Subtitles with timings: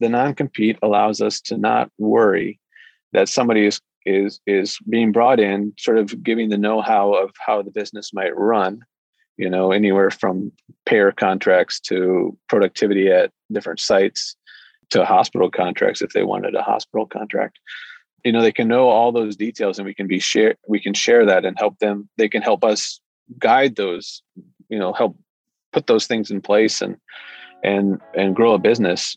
[0.00, 2.60] the non-compete allows us to not worry
[3.12, 7.62] that somebody is is is being brought in sort of giving the know-how of how
[7.62, 8.80] the business might run
[9.36, 10.52] you know anywhere from
[10.86, 14.36] payer contracts to productivity at different sites
[14.90, 17.58] to hospital contracts if they wanted a hospital contract.
[18.24, 20.92] You know they can know all those details and we can be share we can
[20.92, 23.00] share that and help them they can help us
[23.38, 24.22] guide those
[24.68, 25.16] you know help
[25.72, 26.96] put those things in place and
[27.62, 29.16] and and grow a business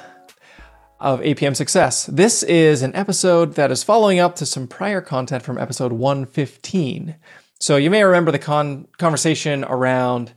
[1.01, 2.05] of APM Success.
[2.05, 7.15] This is an episode that is following up to some prior content from episode 115.
[7.59, 10.33] So you may remember the con- conversation around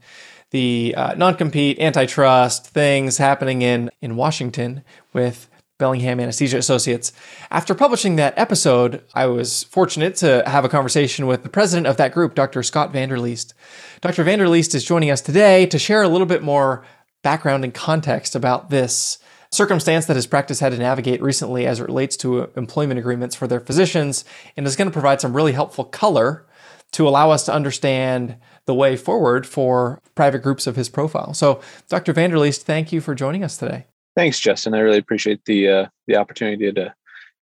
[0.51, 7.13] the uh, non-compete, antitrust things happening in in Washington with Bellingham Anesthesia Associates.
[7.51, 11.99] After publishing that episode, I was fortunate to have a conversation with the president of
[11.99, 12.63] that group, Dr.
[12.63, 13.53] Scott Vanderleest.
[14.01, 14.25] Dr.
[14.25, 16.87] Vanderleest is joining us today to share a little bit more
[17.23, 19.19] background and context about this
[19.55, 23.47] circumstance that his practice had to navigate recently as it relates to employment agreements for
[23.47, 24.25] their physicians,
[24.57, 26.47] and is going to provide some really helpful color
[26.93, 31.35] to allow us to understand the way forward for private groups of his profile.
[31.35, 32.15] So, Dr.
[32.15, 33.87] Vanderleest, thank you for joining us today.
[34.17, 34.75] Thanks, Justin.
[34.75, 36.95] I really appreciate the uh, the opportunity to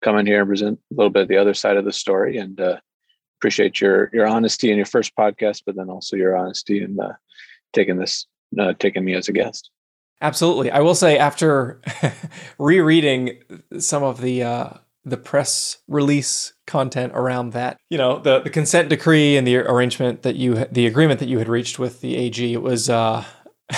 [0.02, 2.38] come in here and present a little bit of the other side of the story,
[2.38, 2.78] and uh,
[3.38, 7.14] appreciate your your honesty in your first podcast, but then also your honesty in uh,
[7.72, 8.26] taking this
[8.58, 9.70] uh, taking me as a guest.
[10.20, 10.70] Absolutely.
[10.70, 11.80] I will say after
[12.58, 13.38] rereading
[13.78, 14.70] some of the uh,
[15.04, 20.22] the press release content around that, you know, the the consent decree and the arrangement
[20.22, 23.24] that you the agreement that you had reached with the AG, it was uh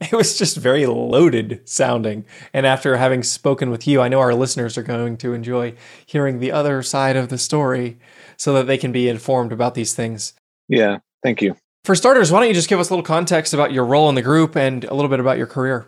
[0.00, 2.24] it was just very loaded sounding.
[2.52, 5.74] And after having spoken with you, I know our listeners are going to enjoy
[6.04, 7.98] hearing the other side of the story
[8.36, 10.34] so that they can be informed about these things.
[10.68, 11.56] Yeah, thank you.
[11.86, 14.16] For starters, why don't you just give us a little context about your role in
[14.16, 15.86] the group and a little bit about your career?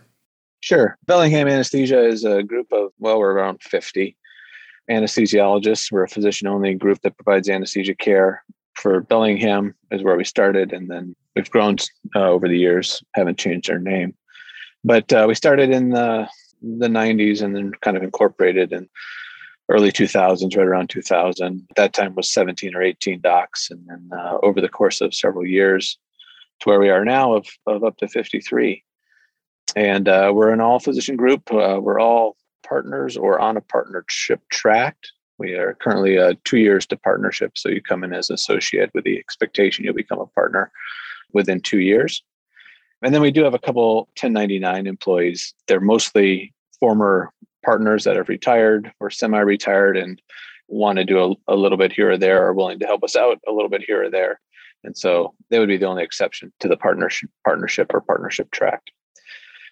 [0.61, 0.97] Sure.
[1.07, 4.17] Bellingham Anesthesia is a group of, well, we're around 50
[4.89, 5.91] anesthesiologists.
[5.91, 8.45] We're a physician only group that provides anesthesia care
[8.75, 10.73] for Bellingham, is where we started.
[10.73, 11.79] And then we've grown
[12.15, 14.15] uh, over the years, haven't changed our name.
[14.85, 16.29] But uh, we started in the,
[16.63, 18.89] the 90s and then kind of incorporated in
[19.69, 21.67] early 2000s, right around 2000.
[21.71, 23.71] At that time was 17 or 18 docs.
[23.71, 25.99] And then uh, over the course of several years
[26.61, 28.83] to where we are now of, of up to 53.
[29.77, 31.53] And uh, we're an all physician group.
[31.53, 32.37] Uh, we're all
[32.67, 34.97] partners or on a partnership track.
[35.39, 37.57] We are currently two years to partnership.
[37.57, 40.73] So you come in as associate with the expectation you'll become a partner
[41.33, 42.23] within two years.
[43.03, 45.55] And then we do have a couple 1099 employees.
[45.67, 47.33] They're mostly former
[47.65, 50.21] partners that have retired or semi retired and
[50.69, 53.17] want to do a, a, little bit here or there or willing to help us
[53.17, 54.41] out a little bit here or there.
[54.85, 58.83] And so they would be the only exception to the partnership, partnership or partnership track.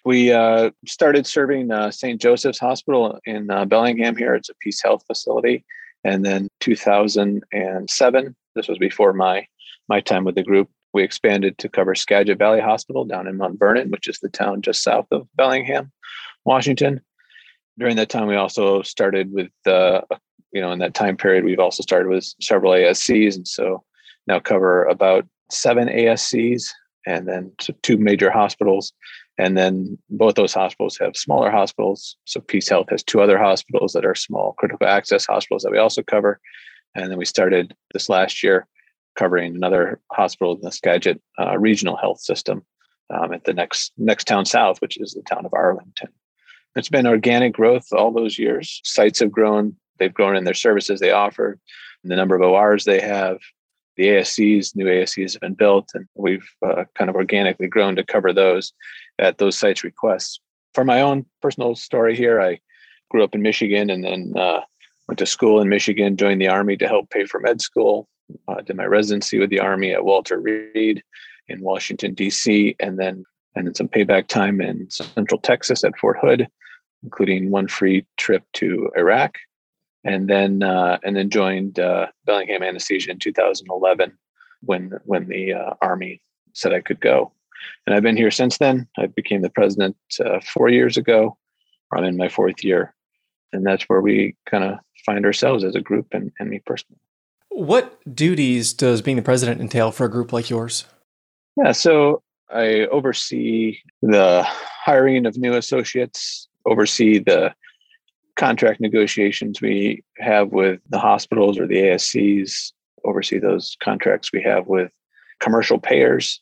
[0.03, 2.19] We uh, started serving uh, St.
[2.19, 4.35] Joseph's Hospital in uh, Bellingham here.
[4.35, 5.65] It's a Peace Health facility.
[6.03, 9.45] And then 2007, this was before my
[9.89, 13.57] my time with the group, we expanded to cover Skagit Valley Hospital down in Mount
[13.57, 15.91] Vernon, which is the town just south of Bellingham,
[16.43, 17.01] Washington
[17.77, 20.01] during that time, we also started with, uh,
[20.51, 23.83] you know, in that time period, we've also started with several ASCs, and so
[24.27, 26.69] now cover about seven ASCs
[27.05, 27.51] and then
[27.81, 28.93] two major hospitals.
[29.37, 32.17] And then both those hospitals have smaller hospitals.
[32.25, 35.77] So Peace Health has two other hospitals that are small critical access hospitals that we
[35.77, 36.39] also cover.
[36.95, 38.67] And then we started this last year
[39.15, 42.65] covering another hospital in the Skagit uh, Regional Health System
[43.09, 46.09] um, at the next next town south, which is the town of Arlington.
[46.77, 48.81] It's been organic growth all those years.
[48.83, 49.75] Sites have grown.
[49.97, 51.57] They've grown in their services they offer,
[52.03, 53.39] the number of ORs they have.
[53.95, 58.05] The ASCs, new ASCs have been built, and we've uh, kind of organically grown to
[58.05, 58.73] cover those
[59.17, 60.39] at those sites' requests.
[60.75, 62.59] For my own personal story here, I
[63.09, 64.61] grew up in Michigan and then uh,
[65.07, 68.07] went to school in Michigan, joined the Army to help pay for med school,
[68.47, 71.01] uh, did my residency with the Army at Walter Reed
[71.47, 73.25] in Washington, D.C., and then
[73.57, 76.47] and then some payback time in Central Texas at Fort Hood
[77.03, 79.37] including one free trip to Iraq,
[80.03, 84.17] and then uh, and then joined uh, Bellingham Anesthesia in 2011
[84.61, 86.21] when when the uh, Army
[86.53, 87.31] said I could go.
[87.85, 88.87] and I've been here since then.
[88.97, 91.37] I became the president uh, four years ago.
[91.93, 92.93] I'm in my fourth year,
[93.53, 96.99] and that's where we kind of find ourselves as a group and, and me personally.
[97.49, 100.85] What duties does being the president entail for a group like yours?
[101.55, 107.53] Yeah, so I oversee the hiring of new associates, oversee the
[108.35, 112.71] contract negotiations we have with the hospitals or the ASCs,
[113.03, 114.91] oversee those contracts we have with
[115.39, 116.41] commercial payers.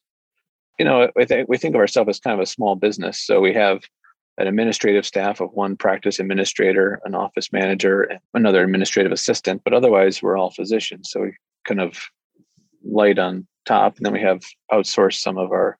[0.77, 1.25] You know, we
[1.57, 3.25] think of ourselves as kind of a small business.
[3.25, 3.83] So we have
[4.37, 9.61] an administrative staff of one practice administrator, an office manager, and another administrative assistant.
[9.63, 11.09] But otherwise, we're all physicians.
[11.09, 11.97] So we kind of
[12.83, 14.41] light on top, and then we have
[14.71, 15.77] outsourced some of our,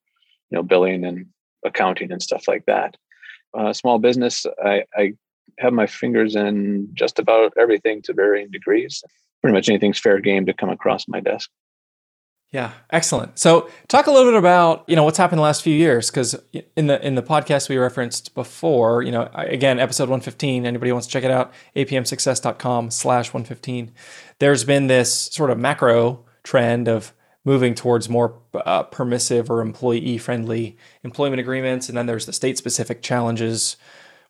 [0.50, 1.28] you know, billing and
[1.66, 2.96] accounting and stuff like that.
[3.58, 5.14] Uh, small business, I, I
[5.60, 9.04] have my fingers in just about everything to varying degrees.
[9.42, 11.50] Pretty much anything's fair game to come across my desk.
[12.52, 13.38] Yeah, excellent.
[13.38, 16.36] So, talk a little bit about you know what's happened the last few years because
[16.78, 20.66] in the in the podcast we referenced before, you know, again, episode one fifteen.
[20.66, 21.52] Anybody wants to check it out?
[21.76, 23.92] apmsuccess.com slash one fifteen.
[24.40, 27.14] There's been this sort of macro trend of
[27.46, 32.58] moving towards more uh, permissive or employee friendly employment agreements, and then there's the state
[32.58, 33.78] specific challenges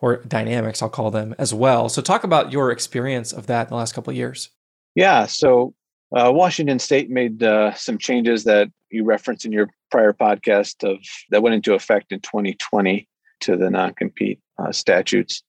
[0.01, 1.89] or dynamics, I'll call them as well.
[1.89, 4.50] So, talk about your experience of that in the last couple of years.
[4.94, 5.25] Yeah.
[5.25, 5.73] So,
[6.15, 11.00] uh, Washington State made uh, some changes that you referenced in your prior podcast of
[11.31, 13.07] that went into effect in 2020
[13.41, 15.44] to the non-compete uh, statutes.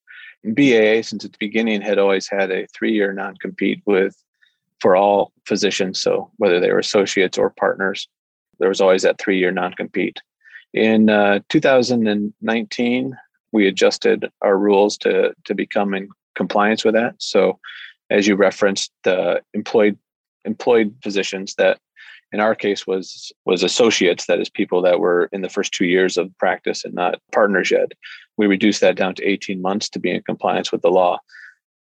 [0.44, 4.16] And BAA, since its beginning, had always had a three-year non-compete with
[4.87, 6.00] for all physicians.
[6.00, 8.06] So whether they were associates or partners,
[8.61, 10.23] there was always that three-year non-compete.
[10.75, 13.17] In uh, 2019,
[13.50, 17.17] we adjusted our rules to to become in compliance with that.
[17.19, 17.59] So,
[18.11, 19.99] as you referenced, the employed
[20.44, 21.81] employed physicians that
[22.31, 25.87] in our case was was associates that is people that were in the first two
[25.87, 27.91] years of practice and not partners yet
[28.37, 31.19] we reduced that down to 18 months to be in compliance with the law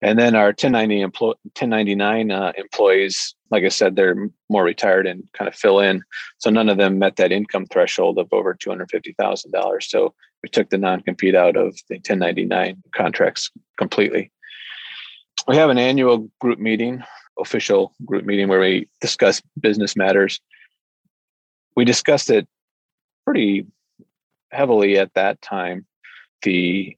[0.01, 5.24] and then our 1090 employ, 1099 uh, employees like i said they're more retired and
[5.33, 6.01] kind of fill in.
[6.39, 10.77] So none of them met that income threshold of over $250000 so we took the
[10.77, 14.31] non-compete out of the 1099 contracts completely.
[15.48, 17.03] We have an annual group meeting
[17.39, 20.39] official group meeting where we discuss business matters.
[21.75, 22.48] We discussed it
[23.25, 23.65] pretty
[24.51, 25.86] heavily at that time,
[26.42, 26.95] the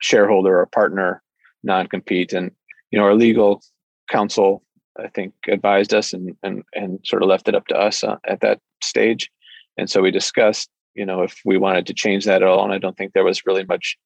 [0.00, 1.22] shareholder or partner
[1.62, 2.32] non-compete.
[2.32, 2.50] And,
[2.90, 3.62] you know, our legal
[4.08, 4.62] counsel,
[4.98, 8.16] I think, advised us and, and, and sort of left it up to us uh,
[8.26, 9.30] at that stage.
[9.76, 12.64] And so we discussed, you know, if we wanted to change that at all.
[12.64, 13.96] And I don't think there was really much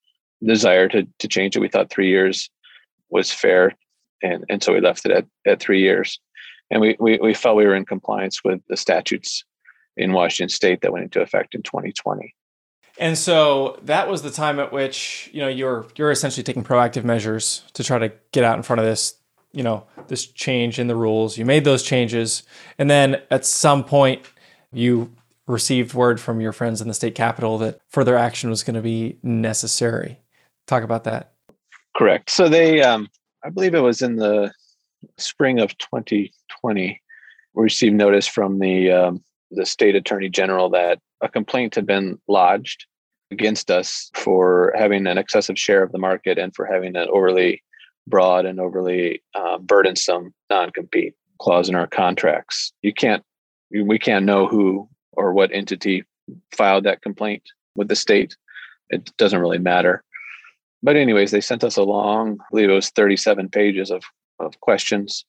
[0.44, 1.60] desire to, to change it.
[1.60, 2.50] We thought three years
[3.10, 3.74] was fair
[4.22, 6.18] and and so we left it at, at three years
[6.70, 9.44] and we, we we felt we were in compliance with the statutes
[9.96, 12.34] in washington state that went into effect in 2020
[13.00, 17.02] and so that was the time at which you know you're you're essentially taking proactive
[17.02, 19.14] measures to try to get out in front of this
[19.52, 21.38] you know this change in the rules.
[21.38, 22.42] You made those changes.
[22.78, 24.22] And then at some point
[24.72, 25.12] you
[25.46, 28.82] received word from your friends in the state capitol that further action was going to
[28.82, 30.20] be necessary.
[30.66, 31.32] Talk about that.
[31.96, 32.30] Correct.
[32.30, 33.08] So they um,
[33.42, 34.52] I believe it was in the
[35.16, 37.00] spring of 2020,
[37.54, 42.18] we received notice from the um, the state attorney general that a complaint had been
[42.28, 42.86] lodged
[43.30, 47.62] against us for having an excessive share of the market and for having an overly
[48.06, 52.72] broad and overly uh, burdensome non-compete clause in our contracts.
[52.82, 53.22] You can't,
[53.70, 56.04] we can't know who or what entity
[56.52, 57.42] filed that complaint
[57.76, 58.36] with the state.
[58.88, 60.04] It doesn't really matter
[60.82, 64.02] but anyways, they sent us a long, I believe it was 37 pages of,
[64.38, 65.24] of questions,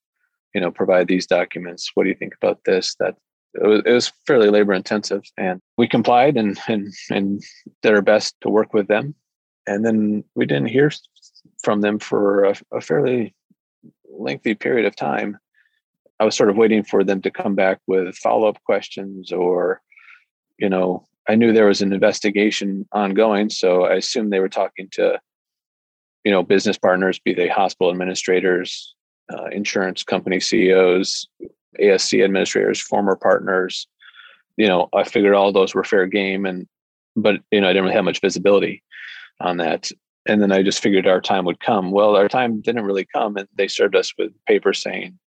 [0.55, 1.91] you know, provide these documents.
[1.93, 2.95] What do you think about this?
[2.99, 3.15] That
[3.53, 7.43] it was, it was fairly labor intensive and we complied and, and, and
[7.81, 9.15] did our best to work with them.
[9.67, 10.91] And then we didn't hear
[11.63, 13.35] from them for a, a fairly
[14.09, 15.37] lengthy period of time.
[16.19, 19.81] I was sort of waiting for them to come back with follow up questions or,
[20.57, 24.89] you know, I knew there was an investigation ongoing, so I assumed they were talking
[24.93, 25.19] to
[26.23, 28.95] you know business partners be they hospital administrators
[29.33, 31.27] uh, insurance company ceos
[31.79, 33.87] asc administrators former partners
[34.57, 36.67] you know i figured all those were fair game and
[37.15, 38.83] but you know i didn't really have much visibility
[39.39, 39.91] on that
[40.27, 43.37] and then i just figured our time would come well our time didn't really come
[43.37, 45.17] and they served us with paper saying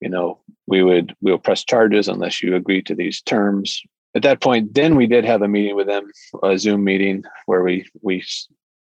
[0.00, 3.82] you know we would we'll press charges unless you agree to these terms
[4.14, 6.10] at that point then we did have a meeting with them
[6.42, 8.22] a zoom meeting where we we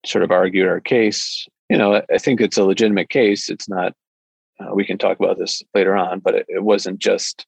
[0.06, 1.48] sort of argued our case.
[1.70, 3.50] You know, I think it's a legitimate case.
[3.50, 3.94] It's not.
[4.62, 7.46] Uh, we can talk about this later on, but it, it, wasn't just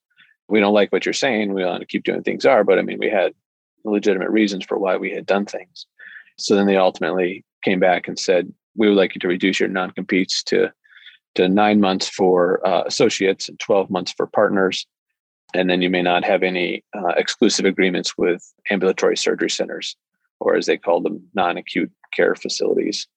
[0.47, 1.53] we don't like what you're saying.
[1.53, 3.33] We want to keep doing things are, but I mean, we had
[3.83, 5.85] legitimate reasons for why we had done things.
[6.37, 9.69] So then they ultimately came back and said, we would like you to reduce your
[9.69, 10.71] non-competes to
[11.35, 14.85] to nine months for uh, associates and 12 months for partners.
[15.55, 19.95] And then you may not have any uh, exclusive agreements with ambulatory surgery centers,
[20.39, 23.07] or as they call them, non acute care facilities.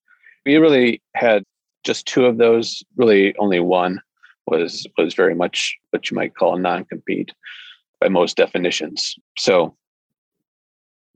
[0.46, 1.44] We really had
[1.86, 4.02] just two of those, really only one
[4.46, 7.32] was was very much what you might call a non-compete
[8.00, 9.14] by most definitions.
[9.38, 9.76] So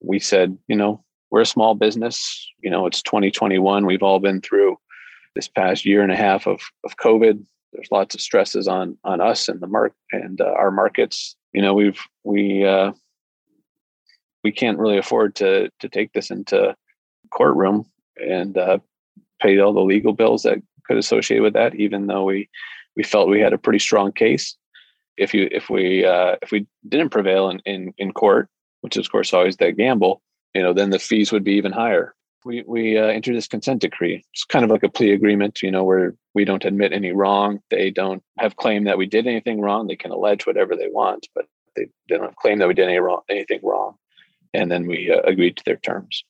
[0.00, 2.48] we said, you know, we're a small business.
[2.62, 3.84] You know, it's 2021.
[3.84, 4.78] We've all been through
[5.34, 7.44] this past year and a half of, of COVID.
[7.72, 11.36] There's lots of stresses on on us and the mark and uh, our markets.
[11.52, 12.92] You know, we've we uh,
[14.42, 16.74] we can't really afford to to take this into
[17.30, 17.86] courtroom
[18.16, 18.78] and uh,
[19.40, 21.74] pay all the legal bills that could associate with that.
[21.74, 22.48] Even though we
[22.96, 24.56] we felt we had a pretty strong case.
[25.16, 28.48] If you if we uh, if we didn't prevail in, in in court,
[28.80, 30.22] which is of course always that gamble,
[30.54, 33.80] you know, then the fees would be even higher we we uh, entered this consent
[33.80, 34.24] decree.
[34.32, 37.60] It's kind of like a plea agreement, you know, where we don't admit any wrong.
[37.70, 39.86] They don't have claim that we did anything wrong.
[39.86, 42.98] They can allege whatever they want, but they, they don't claim that we did any
[42.98, 43.96] wrong, anything wrong.
[44.52, 46.24] And then we uh, agreed to their terms.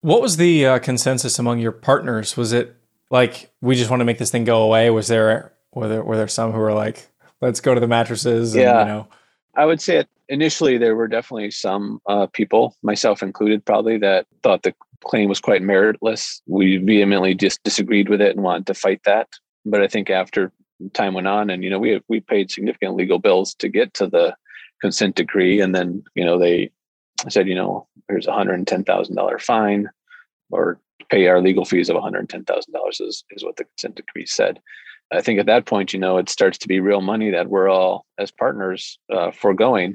[0.00, 2.36] What was the uh, consensus among your partners?
[2.36, 2.76] Was it
[3.10, 4.90] like we just want to make this thing go away?
[4.90, 7.08] Was there were there were there some who were like,
[7.40, 8.54] let's go to the mattresses?
[8.54, 9.08] And, yeah, you know?
[9.56, 14.62] I would say initially there were definitely some uh, people, myself included, probably that thought
[14.62, 14.74] the
[15.04, 16.40] claim was quite meritless.
[16.46, 19.28] We vehemently just disagreed with it and wanted to fight that.
[19.64, 20.52] But I think after
[20.94, 24.06] time went on, and you know, we we paid significant legal bills to get to
[24.06, 24.34] the
[24.80, 26.70] consent decree, and then you know they
[27.28, 29.88] said, you know, here's a hundred and ten thousand dollar fine,
[30.50, 33.56] or pay our legal fees of one hundred and ten thousand dollars is is what
[33.56, 34.60] the consent decree said.
[35.12, 37.68] I think at that point, you know, it starts to be real money that we're
[37.68, 39.94] all as partners uh, foregoing.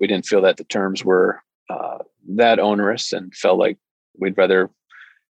[0.00, 1.98] We didn't feel that the terms were uh,
[2.36, 3.76] that onerous and felt like
[4.18, 4.70] we'd rather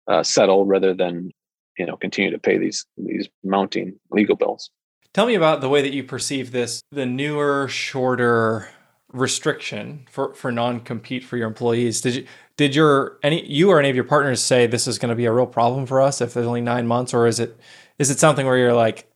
[0.07, 1.31] uh, settle rather than
[1.77, 4.69] you know continue to pay these these mounting legal bills.
[5.13, 8.69] Tell me about the way that you perceive this, the newer, shorter
[9.11, 12.01] restriction for for non-compete for your employees.
[12.01, 12.25] Did you
[12.57, 15.25] did your any you or any of your partners say this is going to be
[15.25, 17.57] a real problem for us if there's only 9 months or is it
[17.99, 19.11] is it something where you're like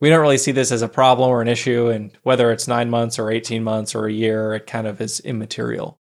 [0.00, 2.90] we don't really see this as a problem or an issue and whether it's 9
[2.90, 5.98] months or 18 months or a year it kind of is immaterial.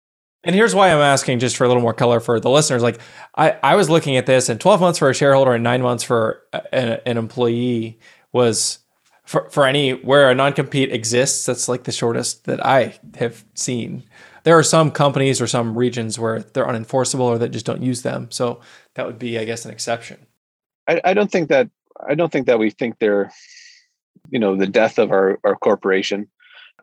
[0.45, 2.80] And here's why I'm asking, just for a little more color for the listeners.
[2.80, 3.00] Like,
[3.37, 6.04] I, I was looking at this, and 12 months for a shareholder and nine months
[6.04, 6.42] for
[6.73, 7.99] an, an employee
[8.33, 8.78] was
[9.28, 11.44] for, for any where a non compete exists.
[11.44, 14.04] That's like the shortest that I have seen.
[14.44, 18.00] There are some companies or some regions where they're unenforceable or that just don't use
[18.00, 18.30] them.
[18.30, 18.62] So
[18.94, 20.25] that would be, I guess, an exception.
[20.87, 21.68] I, I don't think that
[22.08, 23.30] I don't think that we think they're,
[24.30, 26.26] you know, the death of our, our corporation.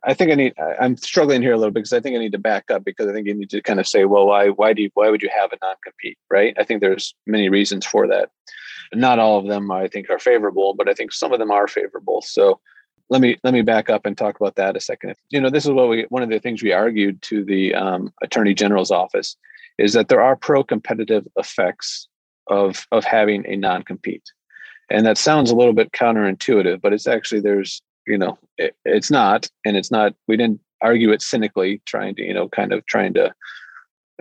[0.04, 0.54] I think I need.
[0.80, 3.08] I'm struggling here a little bit because I think I need to back up because
[3.08, 5.24] I think you need to kind of say, well, why, why do you, why would
[5.24, 6.54] you have a non-compete, right?
[6.60, 8.30] I think there's many reasons for that.
[8.94, 11.68] Not all of them I think are favorable, but I think some of them are
[11.68, 12.22] favorable.
[12.22, 12.60] So
[13.10, 15.15] let me let me back up and talk about that a second.
[15.30, 18.12] You know, this is what we one of the things we argued to the um,
[18.24, 19.36] Attorney General's office
[19.77, 22.08] is that there are pro-competitive effects
[22.48, 24.32] of of having a non-compete,
[24.89, 29.12] and that sounds a little bit counterintuitive, but it's actually there's you know it, it's
[29.12, 32.86] not and it's not we didn't argue it cynically trying to you know kind of
[32.88, 33.34] trying to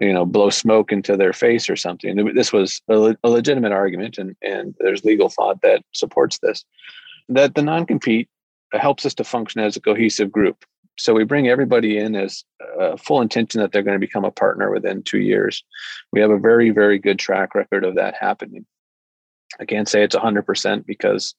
[0.00, 2.34] you know blow smoke into their face or something.
[2.34, 6.64] This was a, a legitimate argument and and there's legal thought that supports this
[7.28, 8.28] that the non-compete
[8.72, 10.64] helps us to function as a cohesive group.
[10.98, 12.44] So we bring everybody in as
[12.78, 15.64] uh, full intention that they're going to become a partner within two years.
[16.12, 18.66] We have a very very good track record of that happening.
[19.60, 21.34] I can't say it's 100% because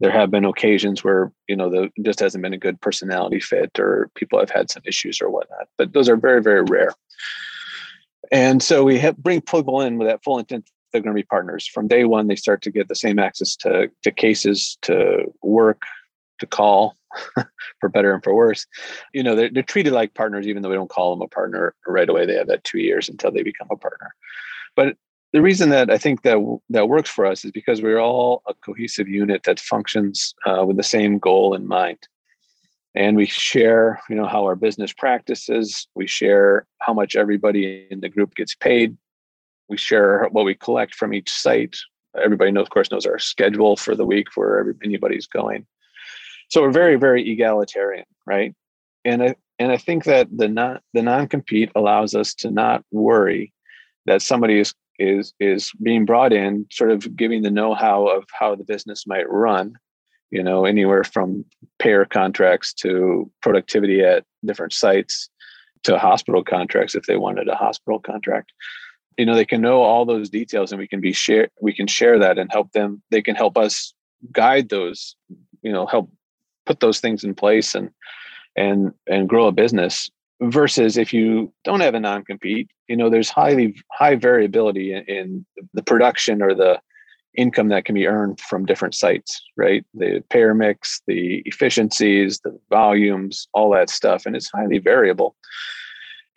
[0.00, 3.78] there have been occasions where you know the just hasn't been a good personality fit
[3.78, 6.90] or people have had some issues or whatnot but those are very very rare
[8.32, 11.26] and so we have, bring people in with that full intent they're going to be
[11.26, 11.66] partners.
[11.66, 15.82] From day one they start to get the same access to to cases to work
[16.38, 16.96] to call
[17.80, 18.66] for better and for worse.
[19.12, 21.74] You know they're, they're treated like partners even though we don't call them a partner
[21.86, 22.26] right away.
[22.26, 24.14] They have that two years until they become a partner.
[24.74, 24.96] But
[25.32, 26.38] the reason that I think that
[26.70, 30.76] that works for us is because we're all a cohesive unit that functions uh, with
[30.76, 31.98] the same goal in mind,
[32.96, 35.86] and we share, you know, how our business practices.
[35.94, 38.96] We share how much everybody in the group gets paid.
[39.68, 41.76] We share what we collect from each site.
[42.20, 45.66] Everybody knows, of course, knows our schedule for the week where anybody's going.
[46.48, 48.54] So we're very, very egalitarian, right?
[49.04, 52.82] And I and I think that the non the non compete allows us to not
[52.90, 53.52] worry
[54.06, 58.54] that somebody is is is being brought in sort of giving the know-how of how
[58.54, 59.74] the business might run
[60.30, 61.44] you know anywhere from
[61.78, 65.28] payer contracts to productivity at different sites
[65.84, 68.52] to hospital contracts if they wanted a hospital contract.
[69.18, 71.86] You know they can know all those details and we can be share we can
[71.86, 73.02] share that and help them.
[73.10, 73.94] They can help us
[74.32, 75.14] guide those
[75.62, 76.10] you know help
[76.64, 77.90] put those things in place and
[78.56, 80.10] and and grow a business
[80.42, 85.46] versus if you don't have a non-compete you know there's highly high variability in, in
[85.72, 86.78] the production or the
[87.36, 89.84] income that can be earned from different sites right?
[89.94, 95.36] The payer mix the efficiencies the volumes all that stuff and it's highly variable.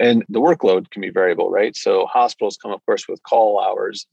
[0.02, 1.76] And the workload can be variable right?
[1.76, 4.08] So hospitals come of course with call hours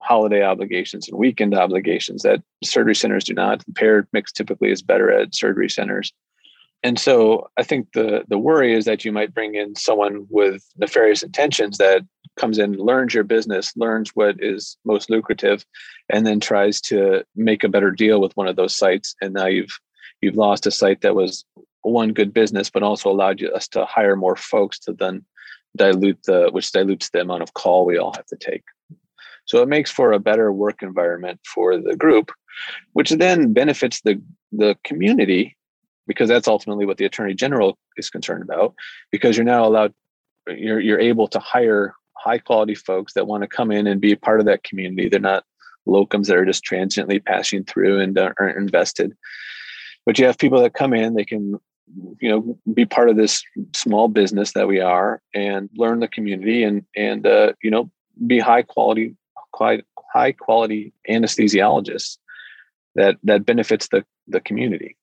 [0.00, 3.64] holiday obligations and weekend obligations that surgery centers do not.
[3.64, 6.12] The payer mix typically is better at surgery centers.
[6.82, 10.62] And so i think the the worry is that you might bring in someone with
[10.76, 12.02] nefarious intentions that
[12.36, 15.64] comes in learns your business learns what is most lucrative
[16.08, 19.46] and then tries to make a better deal with one of those sites and now
[19.46, 19.78] you've
[20.20, 21.44] you've lost a site that was
[21.84, 25.24] one good business, but also allowed you, us to hire more folks to then
[25.76, 28.62] dilute the, which dilutes the amount of call we all have to take.
[29.44, 32.32] So it makes for a better work environment for the group,
[32.94, 34.20] which then benefits the
[34.52, 35.56] the community
[36.06, 38.74] because that's ultimately what the attorney general is concerned about.
[39.10, 39.92] Because you're now allowed,
[40.46, 44.12] you're you're able to hire high quality folks that want to come in and be
[44.12, 45.08] a part of that community.
[45.08, 45.44] They're not
[45.86, 49.14] locums that are just transiently passing through and aren't invested.
[50.06, 51.58] But you have people that come in, they can
[52.20, 53.42] you know be part of this
[53.74, 57.90] small business that we are and learn the community and and uh, you know
[58.26, 59.14] be high quality
[59.52, 62.18] quite high quality anesthesiologists
[62.94, 64.96] that that benefits the the community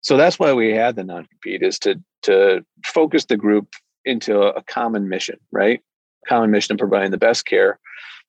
[0.00, 4.62] so that's why we had the non-compete is to to focus the group into a
[4.62, 5.80] common mission right
[6.28, 7.78] common mission of providing the best care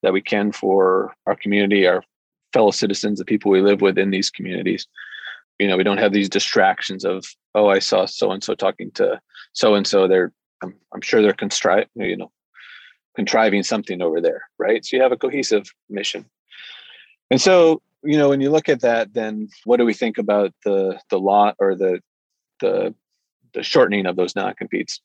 [0.01, 2.03] that we can for our community our
[2.51, 4.87] fellow citizens the people we live with in these communities.
[5.59, 8.91] You know we don't have these distractions of oh i saw so and so talking
[8.91, 9.21] to
[9.53, 12.31] so and so they're I'm, I'm sure they're constri- you know
[13.15, 14.83] contriving something over there right?
[14.83, 16.25] So you have a cohesive mission.
[17.29, 20.53] And so you know when you look at that then what do we think about
[20.65, 22.01] the the law or the
[22.59, 22.93] the
[23.53, 24.99] the shortening of those non-competes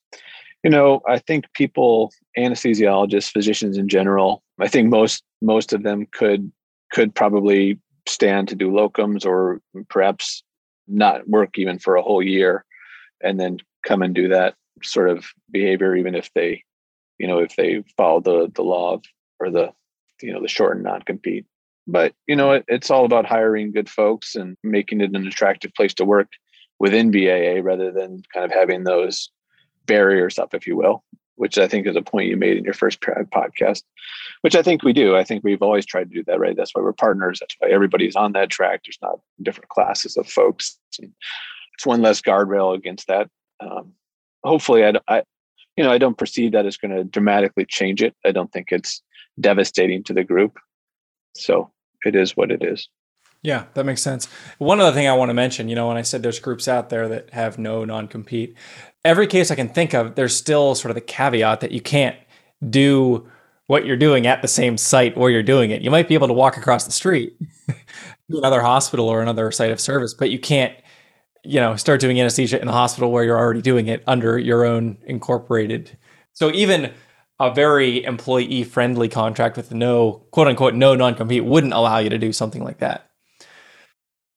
[0.63, 6.07] you know i think people anesthesiologists physicians in general i think most most of them
[6.13, 6.51] could
[6.93, 10.43] could probably stand to do locums or perhaps
[10.87, 12.65] not work even for a whole year
[13.23, 16.63] and then come and do that sort of behavior even if they
[17.19, 19.05] you know if they follow the the law of,
[19.41, 19.73] or the
[20.23, 21.47] you know the short and non-compete.
[21.87, 25.75] But you know it, it's all about hiring good folks and making it an attractive
[25.75, 26.29] place to work
[26.79, 29.31] within BAA rather than kind of having those
[29.89, 31.03] barriers up if you will
[31.39, 33.85] which I think is a point you made in your first podcast,
[34.41, 35.17] which I think we do.
[35.17, 36.57] I think we've always tried to do that, right?
[36.57, 37.39] That's why we're partners.
[37.39, 38.83] That's why everybody's on that track.
[38.85, 40.79] There's not different classes of folks.
[41.01, 41.13] And
[41.75, 43.31] it's one less guardrail against that.
[43.61, 43.93] Um,
[44.43, 45.23] hopefully, I, I,
[45.77, 48.17] you know, I don't perceive that it's going to dramatically change it.
[48.27, 49.01] I don't think it's
[49.39, 50.59] devastating to the group.
[51.37, 51.71] So
[52.05, 52.89] it is what it is.
[53.43, 54.27] Yeah, that makes sense.
[54.59, 56.91] One other thing I want to mention, you know, when I said there's groups out
[56.91, 58.57] there that have no non compete,
[59.05, 62.17] every case I can think of, there's still sort of the caveat that you can't
[62.69, 63.29] do
[63.69, 65.83] what you're doing at the same site where you're doing it.
[65.83, 67.37] You might be able to walk across the street
[67.69, 70.75] to another hospital or another site of service, but you can't,
[71.45, 74.65] you know, start doing anesthesia in the hospital where you're already doing it under your
[74.65, 75.97] own incorporated.
[76.33, 76.93] So even
[77.39, 82.11] a very employee friendly contract with no quote unquote no non compete wouldn't allow you
[82.11, 83.08] to do something like that.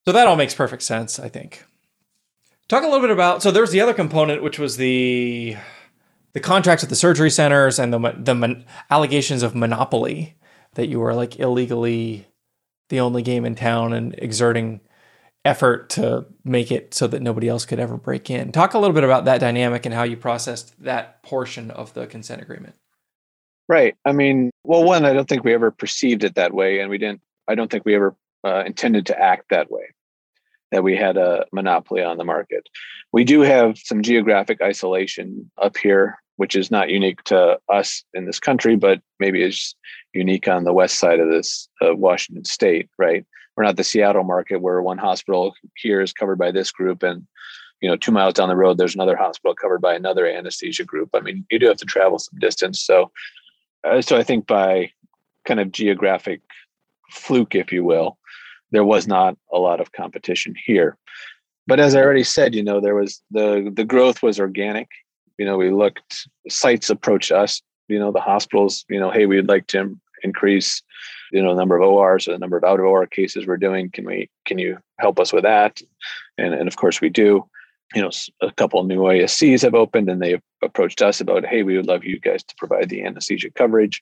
[0.06, 1.64] So that all makes perfect sense, I think.
[2.68, 5.58] Talk a little bit about so there's the other component, which was the
[6.34, 10.36] the contracts with the surgery centers and the the mon, allegations of monopoly
[10.76, 12.28] that you were like illegally
[12.90, 14.80] the only game in town and exerting
[15.44, 18.52] effort to make it so that nobody else could ever break in.
[18.52, 22.06] Talk a little bit about that dynamic and how you processed that portion of the
[22.08, 22.76] consent agreement.
[23.68, 23.96] Right.
[24.06, 26.98] I mean, well, one, I don't think we ever perceived it that way, and we
[26.98, 27.22] didn't.
[27.48, 29.94] I don't think we ever uh, intended to act that way
[30.72, 32.68] that we had a monopoly on the market.
[33.12, 38.26] We do have some geographic isolation up here, which is not unique to us in
[38.26, 39.76] this country, but maybe is
[40.14, 42.90] unique on the west side of this of Washington State.
[42.98, 43.26] Right,
[43.56, 47.28] we're not the Seattle market where one hospital here is covered by this group, and
[47.82, 51.10] you know, two miles down the road there's another hospital covered by another anesthesia group.
[51.14, 53.12] I mean, you do have to travel some distance, so
[53.84, 54.92] uh, so I think by
[55.46, 56.42] kind of geographic
[57.12, 58.18] fluke, if you will,
[58.72, 60.98] there was not a lot of competition here.
[61.68, 64.88] But as I already said, you know, there was the the growth was organic.
[65.38, 67.62] You know, we looked sites approached us.
[67.88, 68.86] You know, the hospitals.
[68.90, 70.82] You know, hey, we'd like to increase,
[71.32, 73.58] you know, the number of ORs or the number of out of OR cases we're
[73.58, 73.90] doing.
[73.92, 74.30] Can we?
[74.46, 75.82] Can you help us with that?
[76.38, 77.48] And and of course we do.
[77.94, 81.76] you know, a couple new ASCs have opened and they approached us about, hey, we
[81.76, 84.02] would love you guys to provide the anesthesia coverage.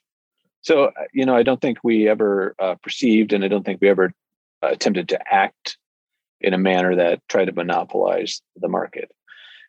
[0.61, 3.81] So, uh, you know, I don't think we ever uh, perceived and I don't think
[3.81, 4.11] we ever
[4.61, 5.77] uh, attempted to act
[6.41, 9.11] in a manner that tried to monopolize the market.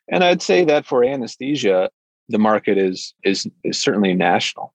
[0.09, 1.89] And I'd say that for anesthesia,
[2.29, 4.73] the market is is is certainly national.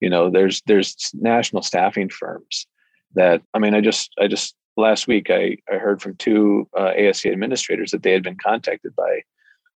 [0.00, 2.66] You know, there's there's national staffing firms
[3.14, 6.92] that I mean, I just I just last week I, I heard from two uh,
[6.98, 9.22] ASC administrators that they had been contacted by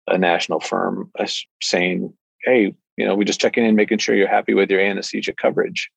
[0.06, 1.26] a national firm uh,
[1.62, 5.32] saying, "Hey, you know, we just checking in, making sure you're happy with your anesthesia
[5.32, 5.90] coverage."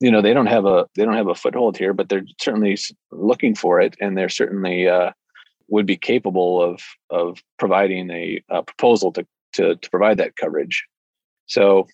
[0.00, 2.76] You know, they don't have a they don't have a foothold here, but they're certainly
[3.12, 5.12] looking for it, and they're certainly uh,
[5.68, 10.84] would be capable of of providing a, a proposal to, to to provide that coverage.
[11.46, 11.86] So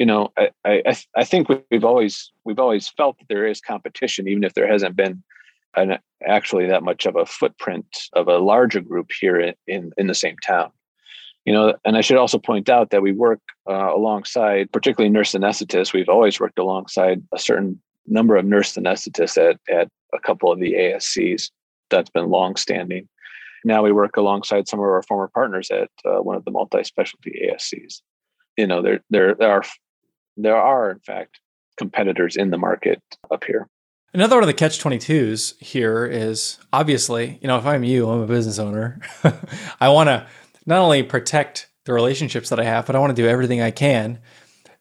[0.00, 4.26] you know, I, I, I think we've always we've always felt that there is competition,
[4.28, 5.22] even if there hasn't been
[5.76, 10.06] an, actually that much of a footprint of a larger group here in, in, in
[10.06, 10.70] the same town.
[11.44, 15.32] You know, and I should also point out that we work uh, alongside, particularly nurse
[15.32, 15.92] anesthetists.
[15.92, 20.60] We've always worked alongside a certain number of nurse anesthetists at, at a couple of
[20.60, 21.50] the ASCs.
[21.88, 23.08] That's been longstanding.
[23.64, 27.50] Now we work alongside some of our former partners at uh, one of the multi-specialty
[27.50, 28.00] ASCs.
[28.56, 29.62] You know, there there there are
[30.36, 31.40] there are, in fact,
[31.76, 33.68] competitors in the market up here.
[34.12, 38.22] Another one of the catch 22s here is obviously, you know, if I'm you, I'm
[38.22, 39.00] a business owner.
[39.80, 40.26] I want to
[40.66, 43.70] not only protect the relationships that I have, but I want to do everything I
[43.70, 44.18] can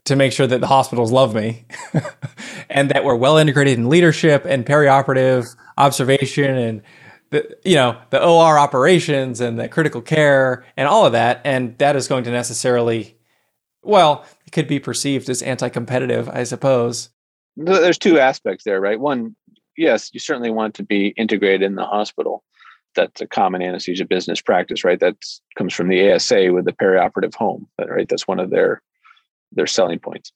[0.06, 1.65] to make sure that the hospitals love me
[2.70, 6.82] and that we're well integrated in leadership and perioperative observation and
[7.32, 11.78] the, you know the OR operations and the critical care and all of that and
[11.78, 13.18] that is going to necessarily
[13.84, 17.12] well it could be perceived as anti-competitive, I suppose.
[17.56, 19.00] There's two aspects there, right?
[19.00, 19.36] One,
[19.78, 22.44] yes, you certainly want to be integrated in the hospital.
[23.00, 25.00] That's a common anesthesia business practice, right?
[25.00, 25.16] That
[25.56, 28.10] comes from the ASA with the perioperative home, right?
[28.10, 28.82] That's one of their
[29.54, 30.34] their selling points.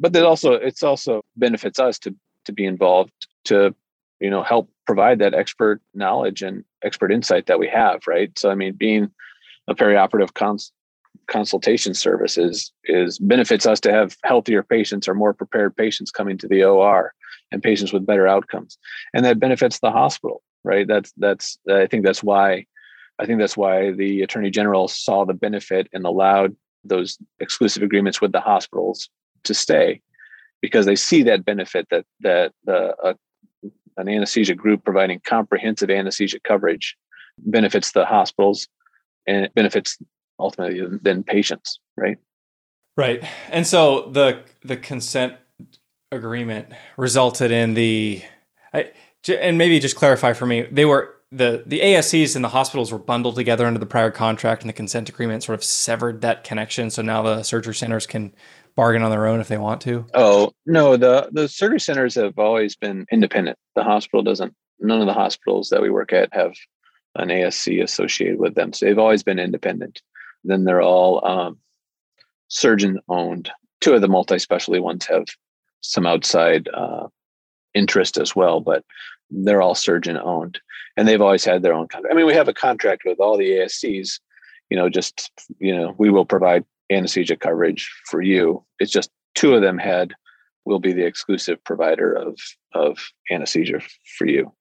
[0.00, 2.14] But that also it's also benefits us to
[2.46, 3.12] to be involved
[3.44, 3.72] to
[4.18, 8.36] you know help provide that expert knowledge and expert insight that we have, right?
[8.36, 9.12] So I mean, being
[9.68, 10.72] a perioperative cons-
[11.28, 16.48] consultation services is benefits us to have healthier patients or more prepared patients coming to
[16.48, 17.14] the OR
[17.52, 18.76] and patients with better outcomes.
[19.14, 20.86] And that benefits the hospital, right?
[20.86, 22.66] That's that's I think that's why
[23.18, 28.20] I think that's why the attorney general saw the benefit and allowed those exclusive agreements
[28.20, 29.08] with the hospitals
[29.44, 30.00] to stay
[30.60, 33.14] because they see that benefit that that the uh,
[33.96, 36.96] an anesthesia group providing comprehensive anesthesia coverage
[37.38, 38.68] benefits the hospitals
[39.26, 39.98] and it benefits
[40.38, 42.18] ultimately than patients, right?
[42.96, 43.24] Right.
[43.50, 45.34] And so the the consent
[46.10, 48.22] agreement resulted in the
[48.72, 48.90] I,
[49.28, 52.98] and maybe just clarify for me, they were the the ASCs and the hospitals were
[52.98, 56.90] bundled together under the prior contract and the consent agreement sort of severed that connection
[56.90, 58.34] so now the surgery centers can
[58.76, 60.06] bargain on their own if they want to.
[60.14, 63.58] Oh, no, the the surgery centers have always been independent.
[63.76, 66.54] The hospital doesn't none of the hospitals that we work at have
[67.16, 68.72] an ASC associated with them.
[68.72, 70.00] So they've always been independent
[70.44, 71.58] then they're all um,
[72.48, 73.50] surgeon owned.
[73.80, 75.26] Two of the multi specialty ones have
[75.80, 77.08] some outside uh,
[77.74, 78.84] interest as well, but
[79.32, 80.60] they're all surgeon owned,
[80.96, 82.12] and they've always had their own contract.
[82.12, 84.20] I mean, we have a contract with all the ASCs.
[84.70, 88.64] You know, just you know, we will provide anesthesia coverage for you.
[88.78, 90.14] It's just two of them had
[90.64, 92.38] will be the exclusive provider of
[92.74, 92.98] of
[93.30, 93.80] anesthesia
[94.18, 94.52] for you.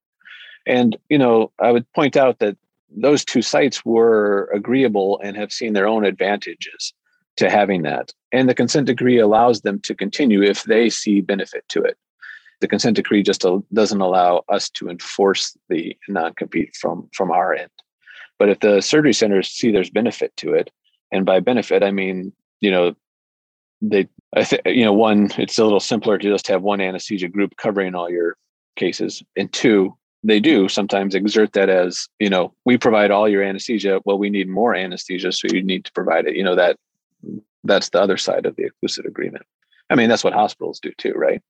[0.65, 2.57] And you know, I would point out that
[2.89, 6.93] those two sites were agreeable and have seen their own advantages
[7.37, 8.11] to having that.
[8.31, 11.97] And the consent decree allows them to continue if they see benefit to it.
[12.61, 17.53] The consent decree just doesn't allow us to enforce the non compete from, from our
[17.53, 17.71] end.
[18.39, 20.71] But if the surgery centers see there's benefit to it,
[21.11, 22.95] and by benefit, I mean, you know,
[23.81, 27.27] they, I think, you know, one, it's a little simpler to just have one anesthesia
[27.27, 28.37] group covering all your
[28.77, 29.21] cases.
[29.35, 33.99] And two, they do sometimes exert that as you know we provide all your anesthesia
[34.05, 36.77] well we need more anesthesia so you need to provide it you know that
[37.63, 39.45] that's the other side of the exclusive agreement
[39.89, 41.41] i mean that's what hospitals do too right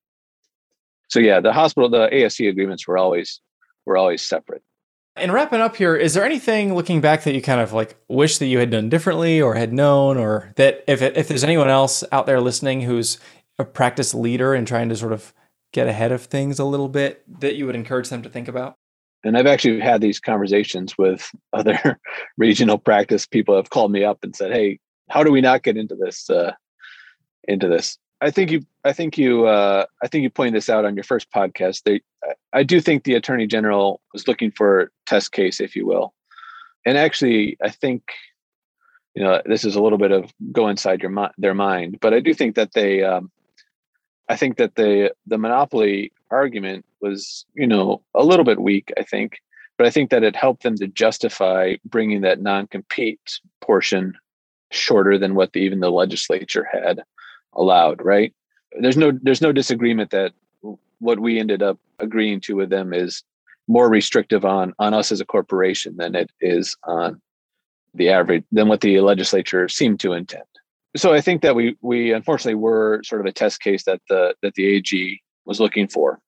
[1.11, 3.39] so yeah the hospital the asc agreements were always
[3.85, 4.63] were always separate
[5.15, 8.37] and wrapping up here is there anything looking back that you kind of like wish
[8.37, 12.03] that you had done differently or had known or that if, if there's anyone else
[12.11, 13.19] out there listening who's
[13.59, 15.33] a practice leader and trying to sort of
[15.71, 18.75] get ahead of things a little bit that you would encourage them to think about?
[19.23, 21.99] And I've actually had these conversations with other
[22.37, 25.77] regional practice people have called me up and said, "Hey, how do we not get
[25.77, 26.53] into this uh,
[27.47, 30.85] into this?" I think you I think you uh, I think you pointed this out
[30.85, 31.83] on your first podcast.
[31.83, 32.01] They
[32.53, 36.13] I do think the attorney general was looking for test case, if you will,
[36.85, 38.03] and actually, I think
[39.15, 42.19] you know this is a little bit of go inside your their mind, but I
[42.19, 43.31] do think that they, um,
[44.29, 48.93] I think that the the monopoly argument was you know a little bit weak.
[48.97, 49.41] I think,
[49.79, 54.13] but I think that it helped them to justify bringing that non compete portion
[54.69, 57.03] shorter than what the, even the legislature had
[57.53, 58.03] allowed.
[58.03, 58.33] Right?
[58.79, 60.33] There's no there's no disagreement that
[60.99, 63.23] what we ended up agreeing to with them is
[63.67, 67.21] more restrictive on on us as a corporation than it is on
[67.93, 70.43] the average than what the legislature seemed to intend.
[70.95, 74.35] So I think that we we unfortunately were sort of a test case that the
[74.41, 76.19] that the AG was looking for.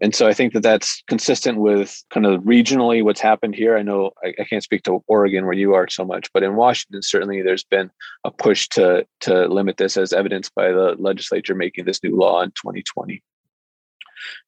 [0.00, 3.78] And so I think that that's consistent with kind of regionally what's happened here.
[3.78, 6.54] I know I, I, can't speak to Oregon where you are so much, but in
[6.54, 7.90] Washington, certainly there's been
[8.24, 12.42] a push to to limit this as evidenced by the legislature making this new law
[12.42, 13.22] in 2020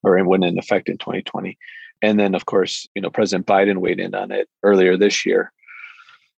[0.03, 1.59] or it went in effect in 2020.
[2.03, 5.53] And then, of course, you know, President Biden weighed in on it earlier this year.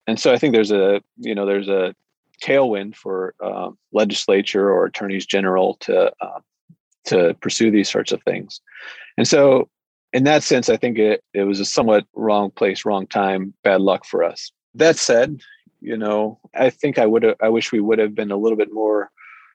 [0.07, 1.93] And so I think there's a, you know, there's a
[2.43, 6.39] tailwind for um, legislature or attorneys general to uh,
[7.05, 8.61] to pursue these sorts of things.
[9.17, 9.69] And so,
[10.11, 13.81] in that sense, I think it it was a somewhat wrong place, wrong time, bad
[13.81, 14.51] luck for us.
[14.75, 15.39] That said,
[15.81, 18.73] you know, I think I would I wish we would have been a little bit
[18.73, 19.11] more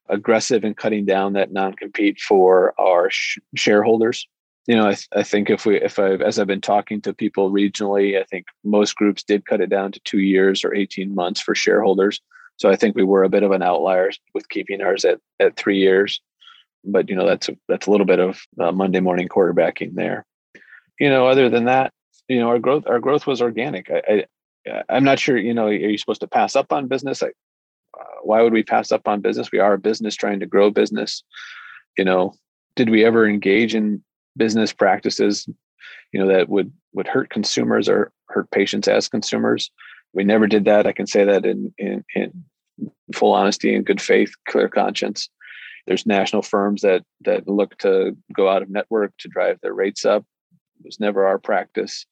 [0.08, 4.26] aggressive in cutting down that non-compete for our sh- shareholders
[4.66, 7.12] you know I, th- I think if we if i as i've been talking to
[7.12, 11.14] people regionally i think most groups did cut it down to two years or 18
[11.14, 12.20] months for shareholders
[12.56, 15.56] so i think we were a bit of an outlier with keeping ours at at
[15.56, 16.20] three years
[16.84, 20.24] but you know that's a, that's a little bit of uh, monday morning quarterbacking there
[21.00, 21.92] you know other than that
[22.28, 24.24] you know our growth our growth was organic i,
[24.66, 27.30] I i'm not sure you know are you supposed to pass up on business I,
[27.98, 29.52] uh, why would we pass up on business?
[29.52, 31.22] We are a business trying to grow business.
[31.96, 32.34] You know,
[32.76, 34.02] did we ever engage in
[34.36, 35.48] business practices,
[36.12, 39.70] you know, that would would hurt consumers or hurt patients as consumers?
[40.12, 40.86] We never did that.
[40.86, 42.44] I can say that in in, in
[43.14, 45.28] full honesty and good faith, clear conscience.
[45.86, 50.04] There's national firms that that look to go out of network to drive their rates
[50.04, 50.24] up.
[50.80, 52.06] It was never our practice.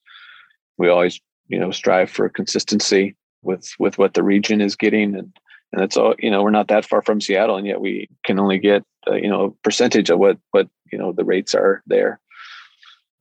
[0.77, 5.33] We always, you know, strive for consistency with with what the region is getting and
[5.73, 8.39] and that's all you know we're not that far from seattle and yet we can
[8.39, 11.83] only get uh, you know a percentage of what what you know the rates are
[11.87, 12.19] there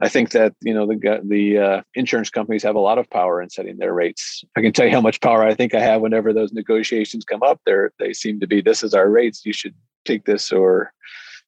[0.02, 3.40] i think that you know the the uh, insurance companies have a lot of power
[3.40, 4.44] in setting their rates.
[4.56, 7.42] I can tell you how much power i think i have whenever those negotiations come
[7.42, 7.60] up.
[7.64, 9.46] There they seem to be this is our rates.
[9.46, 10.92] You should take this or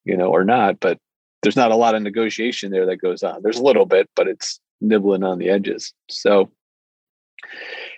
[0.04, 0.80] you know or not.
[0.80, 0.98] But
[1.42, 3.42] there's not a lot of negotiation there that goes on.
[3.42, 5.92] There's a little bit but it's nibbling on the edges.
[6.08, 6.50] So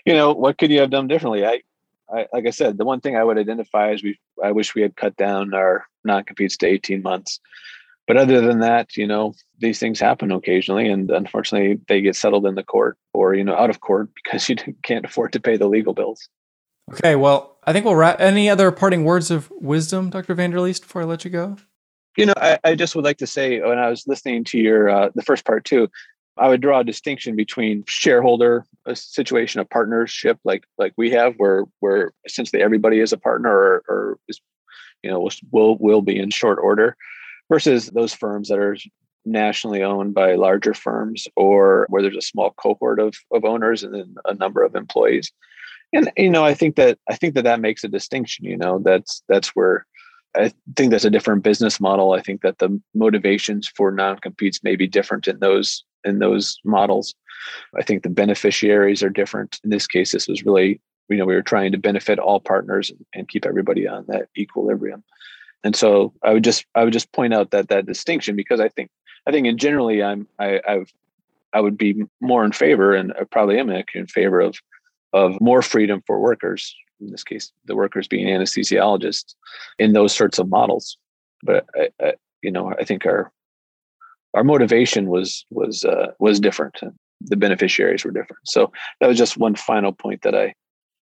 [0.05, 1.47] you know what could you have done differently?
[1.47, 1.63] I
[2.09, 4.83] I, like I said, the one thing I would identify is we I wish we
[4.83, 7.41] had cut down our non-competes to 18 months.
[8.07, 12.47] But other than that, you know, these things happen occasionally, and unfortunately, they get settled
[12.47, 15.57] in the court or you know out of court because you can't afford to pay
[15.57, 16.29] the legal bills.
[16.93, 18.21] Okay, well, I think we'll wrap.
[18.21, 20.37] Any other parting words of wisdom, Dr.
[20.37, 21.57] Vanderleest, before I let you go?
[22.17, 24.89] You know, I, I just would like to say when I was listening to your
[24.89, 25.89] uh, the first part too,
[26.39, 31.35] I would draw a distinction between shareholder a situation of partnership like like we have
[31.39, 34.41] where where essentially everybody is a partner or, or is
[35.03, 36.97] you know will will be in short order
[37.49, 38.77] versus those firms that are
[39.25, 43.95] nationally owned by larger firms or where there's a small cohort of, of owners and
[43.95, 45.33] then a number of employees
[45.93, 48.79] and you know i think that i think that that makes a distinction you know
[48.79, 49.85] that's that's where
[50.37, 54.77] i think that's a different business model i think that the motivations for non-competes may
[54.77, 57.15] be different in those in those models.
[57.79, 59.61] I think the beneficiaries are different.
[59.65, 62.91] In this case, this was really, you know, we were trying to benefit all partners
[63.13, 65.05] and keep everybody on that equilibrium.
[65.65, 68.69] And so I would just I would just point out that that distinction because I
[68.69, 68.91] think
[69.27, 70.93] I think in generally I'm I I've,
[71.53, 74.57] I would be more in favor and I probably am in favor of
[75.13, 79.35] of more freedom for workers in this case the workers being anesthesiologists
[79.79, 80.99] in those sorts of models
[81.43, 83.31] but I, I, you know i think our
[84.37, 86.79] our motivation was was uh, was different.
[87.23, 88.47] The beneficiaries were different.
[88.47, 90.55] So that was just one final point that I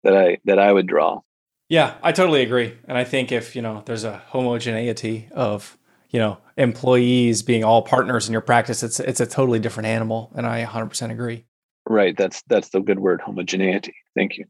[0.03, 1.21] that I that I would draw.
[1.69, 2.77] Yeah, I totally agree.
[2.87, 5.77] And I think if, you know, there's a homogeneity of,
[6.09, 10.31] you know, employees being all partners in your practice, it's it's a totally different animal.
[10.35, 11.45] And I 100% agree.
[11.87, 12.15] Right.
[12.15, 13.95] That's that's the good word, homogeneity.
[14.15, 14.45] Thank you.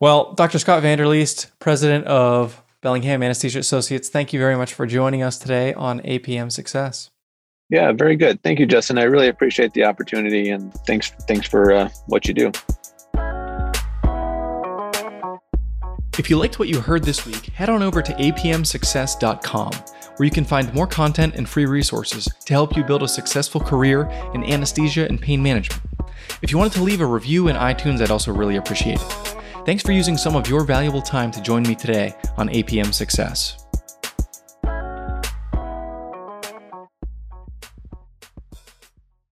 [0.00, 0.58] Well, Dr.
[0.58, 5.74] Scott Vanderleest, president of Bellingham Anesthesia Associates, thank you very much for joining us today
[5.74, 7.10] on APM Success.
[7.70, 8.42] Yeah, very good.
[8.42, 8.98] Thank you, Justin.
[8.98, 12.52] I really appreciate the opportunity, and thanks thanks for uh, what you do.
[16.18, 19.72] If you liked what you heard this week, head on over to apmsuccess.com,
[20.16, 23.60] where you can find more content and free resources to help you build a successful
[23.60, 25.80] career in anesthesia and pain management.
[26.42, 29.36] If you wanted to leave a review in iTunes, I'd also really appreciate it.
[29.64, 33.57] Thanks for using some of your valuable time to join me today on APM Success.